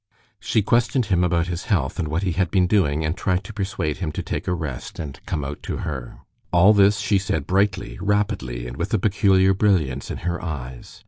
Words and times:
She 0.39 0.63
questioned 0.63 1.05
him 1.05 1.23
about 1.23 1.45
his 1.45 1.65
health 1.65 1.99
and 1.99 2.07
what 2.07 2.23
he 2.23 2.31
had 2.31 2.49
been 2.49 2.65
doing, 2.65 3.05
and 3.05 3.15
tried 3.15 3.43
to 3.43 3.53
persuade 3.53 3.97
him 3.97 4.11
to 4.13 4.23
take 4.23 4.47
a 4.47 4.53
rest 4.55 4.97
and 4.97 5.23
come 5.27 5.45
out 5.45 5.61
to 5.69 5.77
her. 5.77 6.17
All 6.51 6.73
this 6.73 6.97
she 6.97 7.19
said 7.19 7.45
brightly, 7.45 7.99
rapidly, 8.01 8.65
and 8.65 8.77
with 8.77 8.91
a 8.95 8.97
peculiar 8.97 9.53
brilliance 9.53 10.09
in 10.09 10.17
her 10.25 10.43
eyes. 10.43 10.99